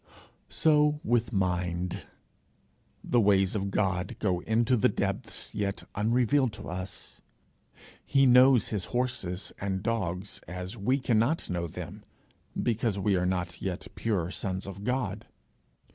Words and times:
So 0.49 0.99
with 1.03 1.31
mind; 1.31 2.07
the 3.03 3.21
ways 3.21 3.53
of 3.53 3.69
God 3.69 4.15
go 4.17 4.39
into 4.39 4.75
the 4.75 4.89
depths 4.89 5.53
yet 5.53 5.83
unrevealed 5.93 6.53
to 6.53 6.69
us; 6.69 7.21
he 8.03 8.25
knows 8.25 8.69
his 8.69 8.85
horses 8.85 9.53
and 9.61 9.83
dogs 9.83 10.41
as 10.47 10.75
we 10.75 10.97
cannot 10.97 11.51
know 11.51 11.67
them, 11.67 12.01
because 12.59 12.97
we 12.97 13.15
are 13.15 13.27
not 13.27 13.61
yet 13.61 13.89
pure 13.93 14.31
sons 14.31 14.65
of 14.65 14.83
God. 14.83 15.27